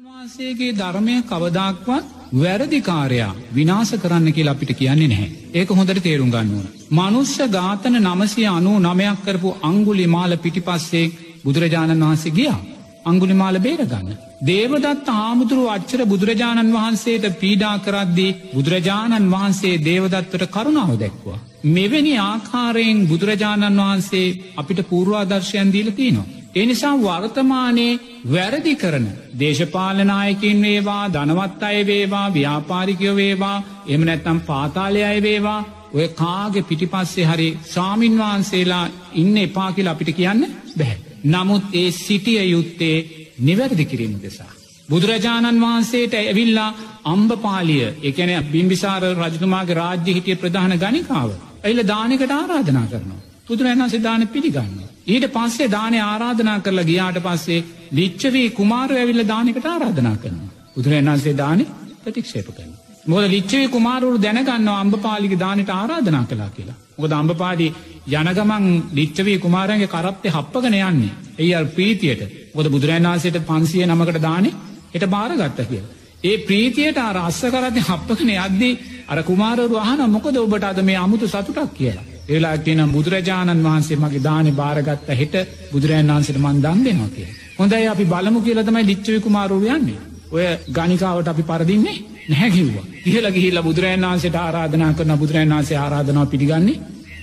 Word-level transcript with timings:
වහන්සේගේ 0.00 0.72
ධර්මය 0.72 1.14
කවදාක්වත් 1.22 2.04
වැරදිකාරයා 2.34 3.32
විනාස 3.50 3.90
කරන්න 3.94 4.28
කියලා 4.28 4.54
අපිට 4.56 4.72
කියන්නේ 4.74 5.08
නැහැ. 5.08 5.28
ඒක 5.54 5.70
හොඳට 5.70 6.00
තේරුම් 6.02 6.30
ගන්න 6.30 6.54
ඕන. 6.54 6.66
මනුස්්‍ය 6.92 7.48
ඝාතන 7.48 7.98
නමසය 7.98 8.46
අනු 8.48 8.72
නමයක් 8.78 9.20
කරපු 9.24 9.50
අංගුලි 9.62 10.06
මාල 10.06 10.36
පිටිපස්සේ 10.38 11.12
බුදුරජාණන් 11.44 12.04
වහන්සේ 12.04 12.32
ගියා. 12.32 12.58
අංගුලි 13.04 13.34
මාල 13.34 13.56
බේරගන්න. 13.58 14.08
දේවදත් 14.42 15.12
ආමුදුරු 15.16 15.68
අච්චර 15.68 16.02
බුදුරජාණන් 16.06 16.74
වහන්සේට 16.74 17.30
පීඩා 17.36 17.76
කරද්දී 17.80 18.36
බුදුරජාණන් 18.50 19.30
වහන්සේ 19.30 19.80
දේවදත්වට 19.82 20.50
කරුණාව 20.50 20.92
දැක්වා. 20.96 21.40
මෙවැනි 21.68 22.14
ආකාරයෙන් 22.22 23.06
බුදුරජාණන් 23.06 23.80
වහන්සේ 23.80 24.36
අපිට 24.56 24.86
පූර්වාදර්ශයන් 24.88 25.72
දීල 25.72 25.90
තියනවා. 25.92 26.39
එනිසා 26.54 26.94
වර්තමානයේ 26.98 27.98
වැරදි 28.32 28.74
කරන 28.76 29.06
දේශපාලනායකින් 29.38 30.62
වේවා 30.62 31.04
ධනවත් 31.08 31.62
අය 31.62 31.86
වේවා 31.86 32.34
ව්‍යාපාරිකයෝ 32.34 33.16
වේවා 33.16 33.62
එම 33.86 34.00
නැත්තම් 34.00 34.40
පාතාලය 34.42 35.04
අය 35.04 35.22
වේවා 35.22 35.60
ඔය 35.92 36.08
කාගේ 36.14 36.62
පිටිපස්සේ 36.62 37.24
හරි 37.24 37.48
සාමීන් 37.64 38.18
වහන්සේලා 38.18 38.84
ඉන්න 39.14 39.36
එපා 39.38 39.72
කියලා 39.72 39.92
අපිට 39.92 40.16
කියන්න 40.16 40.46
බැහැ. 40.78 40.98
නමුත් 41.26 41.64
ඒ 41.72 41.90
සිටිය 41.92 42.42
යුත්තේ 42.46 42.96
නිවැරදි 43.38 43.84
කිරීම 43.84 44.14
දෙසා. 44.22 44.52
බුදුරජාණන් 44.88 45.60
වහන්සේට 45.60 46.14
ඇවිල්ලා 46.16 46.76
අම්බපාලිය 47.04 47.86
එකන 48.02 48.30
බිම්බිසාර 48.52 49.02
රජතුමාගේ 49.14 49.74
රාජ්‍ය 49.74 50.14
හිටිය 50.14 50.36
ප්‍රධාන 50.36 50.78
ගනිකාව. 50.78 51.30
ඇයිල 51.64 51.86
දානකට 51.86 52.32
ආරාධනා 52.32 52.86
කරනවා. 52.86 53.29
බුදුරජාණන්සේ 53.50 54.02
දාන 54.02 54.26
පිළිගන්න. 54.28 54.76
ඊට 55.06 55.26
පස්සේ 55.28 55.68
දානය 55.68 55.98
ආරාධනා 56.02 56.58
කරලා 56.60 56.84
ගියාට 56.84 57.18
පස්සේ 57.20 57.64
ලිච්චවී 57.92 58.48
කුමාර 58.52 58.90
ඇවිල්ල 58.92 59.22
දානකට 59.26 59.66
ආරාධනා 59.66 60.16
කරනවා. 60.16 60.50
බුදුරජාණන්සේ 60.74 61.36
දානය 61.36 61.64
ප්‍රතික්ෂේප 62.02 62.48
කරන. 62.48 62.72
මොද 63.06 63.24
ලිච්චවේ 63.26 63.68
කුමාරුරු 63.68 64.18
දැනගන්න 64.18 64.68
අම්බපාලික 64.74 65.34
දානට 65.36 65.70
ආරාධනා 65.70 66.24
කලා 66.26 66.50
කියලා. 66.50 66.76
මොකද 66.96 67.12
අම්බපාඩි 67.12 67.66
යනගමන් 68.08 68.66
ලිච්චවී 68.92 69.38
කුමාරන්ගේ 69.38 69.88
කරත්තය 69.88 70.28
හප්පගෙන 70.28 70.76
යන්නේ. 70.82 71.12
එයි 71.38 71.54
අල් 71.54 71.66
ප්‍රීතියට 71.68 72.22
ගොද 72.54 72.68
බුදුරජාණන්සේට 72.68 73.40
පන්සිය 73.44 73.86
නමකට 73.86 74.22
දානේ 74.22 74.54
එට 74.94 75.08
බාරගත්ත 75.08 75.60
කිය. 75.64 75.82
ඒ 76.22 76.36
ප්‍රීතියට 76.40 76.98
අර 77.00 77.18
අස්ස 77.18 77.42
කරති 77.48 77.80
හප්පකන 77.80 78.30
යද්දී 78.36 78.78
අර 79.08 79.22
කුමාරරු 79.22 79.76
අහන 79.78 80.06
මොකද 80.08 80.36
ඔබට 80.38 80.64
අද 80.64 80.82
මේ 80.82 80.98
අමුතු 80.98 81.26
සතුටක් 81.28 81.74
කියලා. 81.74 82.09
ඒලා 82.28 82.56
කියන 82.58 82.82
බුදුරජාණන් 82.88 83.64
වහන්සේ 83.64 83.96
මගේ 83.96 84.22
දාන 84.22 84.52
භාරගත්ත 84.52 85.08
හෙට 85.14 85.34
බුදුරජන් 85.72 86.08
වහන්සට 86.08 86.38
මන් 86.38 86.62
දන් 86.62 86.84
දෙනවා 86.84 87.10
කිය. 87.10 87.28
හොඳයි 87.58 87.86
අපි 87.86 88.04
බලමු 88.04 88.40
කියලතමයි 88.40 88.86
ලිච්චවි 88.86 89.20
කුමාරු 89.20 89.60
යන්නේ. 89.68 89.98
ඔය 90.30 90.46
ගනිකාවට 90.70 91.28
අපි 91.28 91.42
පරදින්නේ 91.44 91.98
නැහැකිව්වා. 92.28 92.86
ඉහල 93.06 93.26
ගිහිල්ල 93.30 93.62
බුදුරජන් 93.62 94.06
වන්සේට 94.06 94.36
ආරාධනා 94.36 94.92
කරන 94.92 95.18
බුදුරජන් 95.18 95.52
වන්සේ 95.52 95.78
ආරාධනාව 95.78 96.28
පිළිගන්නේ 96.28 96.78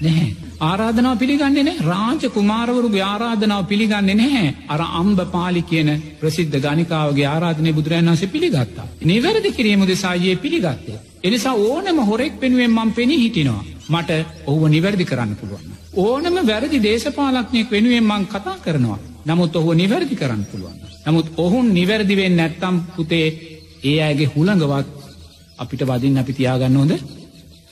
නැහැ. 0.00 0.30
ආරාධනාව 0.60 1.18
පිළිගන්නේ 1.18 1.64
නෑ 1.64 1.84
රාජ 1.84 2.24
කුමාරවරුගේ 2.30 3.04
ආරාධනාව 3.04 3.64
පිළිගන්නේ 3.66 4.14
නැහැ 4.14 4.54
අර 4.68 4.80
අම්බ 4.92 5.18
පාලි 5.32 5.62
කියන 5.64 5.90
ප්‍රසිද්ධ 6.20 6.56
ගනිකාවගේ 6.60 7.26
ආරාධනය 7.26 7.72
බුදුරන් 7.72 8.10
වන්සේ 8.10 8.28
පිළිගත්තා. 8.28 8.86
නිවැරදි 9.02 9.52
කිරීම 9.52 9.84
දෙසායේ 9.86 10.36
පිළිගත්තේ. 10.36 10.98
එනිසා 11.24 11.54
ඕනම 11.64 11.98
හොරෙක් 12.02 12.40
පෙනුවෙන් 12.40 12.72
මං 12.72 12.92
පෙනී 12.92 13.22
හිටිනවා. 13.24 13.64
මට 13.88 14.10
ඔහුව 14.46 14.68
නිවැරදි 14.68 15.04
කරන්න 15.04 15.36
පුළුවන්. 15.36 15.72
ඕනම 15.94 16.36
වැරදි 16.46 16.78
දේශපාලක්ඥයෙක් 16.80 17.70
වෙනුවෙන් 17.70 18.04
මං 18.04 18.26
කතා 18.26 18.56
කරනවා. 18.58 18.98
නමුත් 19.24 19.56
ඔහුව 19.56 19.74
නිවැරදි 19.74 20.16
කරන්න 20.16 20.44
පුළුවන්. 20.44 20.76
නමුත් 21.06 21.26
ඔහුන් 21.36 21.74
නිවැරදිවෙන් 21.74 22.36
නැත්තම් 22.36 22.76
පුතේ 22.96 23.26
ඒ 23.82 24.02
අයගේ 24.02 24.32
හුළඟවත් 24.36 24.86
අපිට 25.58 25.82
වදින් 25.82 26.18
අපි 26.18 26.32
තියාගන්න 26.32 26.76
හොඳ 26.76 26.92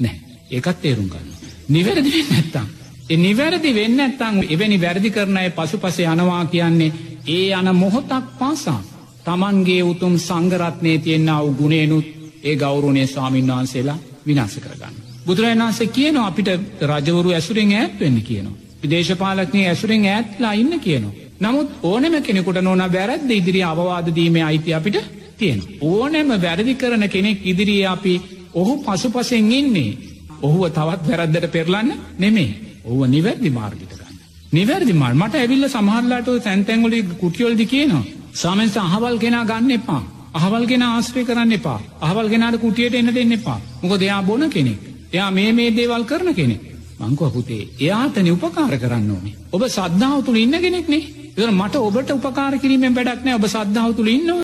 නෑ 0.00 0.16
ඒකත් 0.50 0.82
තේරුම් 0.82 1.08
ගන්න. 1.08 1.32
නිවැරදි 1.68 2.10
වෙන්න 2.10 2.30
නැත්තම්. 2.30 2.66
එ 3.08 3.16
නිවැරදි 3.16 3.70
වෙන්න 3.72 4.00
ඇත්තං 4.00 4.36
එවැනි 4.46 4.78
වැරදි 4.78 5.10
කරන 5.10 5.36
අය 5.36 5.50
පසු 5.50 5.78
පස 5.78 5.98
යනවා 6.04 6.44
කියන්නේ 6.46 6.92
ඒ 7.28 7.50
යන 7.52 7.68
මොහොතක් 7.74 8.26
පාසා. 8.38 8.80
තමන්ගේ 9.24 9.82
උතුම් 9.84 10.14
සංගරත්නය 10.18 10.98
තියෙන්න්න 10.98 11.36
වූ 11.36 11.54
ගුණේනුත් 11.54 12.06
ඒ 12.42 12.56
ගෞරුණය 12.56 13.06
ස්වාමීන් 13.06 13.46
වහන්සේලා 13.48 13.98
විනාස 14.26 14.54
කරගන්න. 14.56 14.99
බුදුරජන් 15.26 15.62
වහන්සේ 15.62 15.86
කියනවා 15.88 16.26
අපිට 16.26 16.48
රජවරු 16.82 17.30
ඇසුරෙන් 17.30 17.72
ඈත් 17.74 18.00
වෙන්න 18.00 18.18
කියනවා. 18.22 18.58
විදේශපාලක්නය 18.82 19.66
ඇසුරෙන් 19.66 20.04
ඈත්ලා 20.06 20.52
ඉන්න 20.54 20.80
කියනවා. 20.80 21.14
නමුත් 21.40 21.68
ඕනෙම 21.82 22.14
කෙනෙකුට 22.22 22.60
නොන 22.60 22.84
වැරද්ද 22.88 23.30
ඉදිරි 23.30 23.62
අවවාදදීමේ 23.64 24.42
අයිති 24.42 24.74
අපිට 24.74 24.98
තියෙන. 25.38 25.62
ඕනෑම 25.82 26.30
වැරදි 26.38 26.74
කරන 26.76 27.08
කෙනෙක් 27.08 27.38
ඉදිරියේ 27.44 27.88
අපි 27.88 28.14
ඔහු 28.54 28.72
පසුපසෙන් 28.78 29.52
ඉන්නේ. 29.52 29.98
ඔහුව 30.42 30.62
තවත් 30.68 31.08
වැරද්දට 31.08 31.46
පෙරලන්න 31.48 31.90
නෙමේ 32.18 32.50
ඔහුව 32.84 33.02
නිවැරදි 33.08 33.50
මාර්ගිත 33.50 33.90
ගන්න. 33.90 34.16
නිවැරදි 34.52 34.94
මාල් 34.94 35.14
මට 35.14 35.34
ඇවිල්ල 35.36 35.68
සමහරලාට 35.68 36.32
තැන්තැන්ගොලි 36.40 37.02
කුටියොල්දි 37.16 37.66
කියනවා. 37.66 38.08
සමෙන්ස 38.34 38.76
අහවල් 38.78 39.18
කෙනා 39.18 39.44
ගන්න 39.46 39.70
එපා. 39.72 40.02
අහවල් 40.34 40.64
ගෙන 40.66 40.82
ආශ්‍රය 40.84 41.24
කරන්න 41.24 41.52
එපා 41.52 41.78
අහවල් 42.00 42.28
ගෙනට 42.28 42.60
කුටියට 42.60 42.94
එන්න 42.94 43.12
දෙන්න 43.12 43.32
එපා 43.32 43.58
මොක 43.82 43.94
දෙයා 43.96 44.22
බොන 44.22 44.44
කෙනෙක් 44.48 44.89
එයා 45.12 45.30
මේ 45.30 45.52
මේ 45.52 45.70
දේවල් 45.70 46.04
කරන 46.04 46.34
කෙනෙක්. 46.34 46.60
මංකව 47.00 47.32
පුතේ 47.32 47.62
එයාටන 47.80 48.28
උපකාර 48.30 48.74
කරන්න 48.78 49.10
ඕනේ. 49.10 49.34
ඔබ 49.52 49.62
සද්ධාව 49.68 50.20
තුළ 50.24 50.36
ඉන්න 50.36 50.60
කෙනෙක්නේ 50.60 51.02
මට 51.36 51.76
ඔබට 51.78 52.10
උපකාර 52.10 52.58
කිරීමෙන් 52.58 52.94
වැඩක්නෑ 52.94 53.34
ඔබ 53.34 53.46
සද්ධාව 53.46 53.94
තුළ 53.94 54.08
ඉන්නවා 54.08 54.38